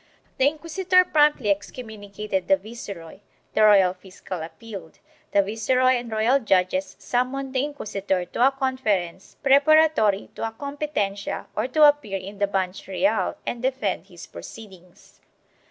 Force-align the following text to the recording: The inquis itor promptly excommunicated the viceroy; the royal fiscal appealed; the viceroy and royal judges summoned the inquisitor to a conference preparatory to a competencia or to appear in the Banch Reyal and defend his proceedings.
The 0.39 0.47
inquis 0.47 0.77
itor 0.83 1.13
promptly 1.13 1.51
excommunicated 1.51 2.47
the 2.47 2.57
viceroy; 2.57 3.19
the 3.53 3.61
royal 3.61 3.93
fiscal 3.93 4.41
appealed; 4.41 4.97
the 5.31 5.43
viceroy 5.43 5.91
and 5.91 6.11
royal 6.11 6.39
judges 6.39 6.95
summoned 6.97 7.53
the 7.53 7.63
inquisitor 7.63 8.25
to 8.25 8.47
a 8.47 8.49
conference 8.49 9.35
preparatory 9.43 10.31
to 10.33 10.47
a 10.47 10.53
competencia 10.53 11.45
or 11.55 11.67
to 11.67 11.83
appear 11.87 12.17
in 12.17 12.39
the 12.39 12.47
Banch 12.47 12.87
Reyal 12.87 13.35
and 13.45 13.61
defend 13.61 14.07
his 14.07 14.25
proceedings. 14.25 15.21